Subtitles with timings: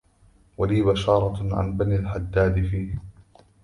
[0.57, 2.93] ولى بشارة عن بني الحداد في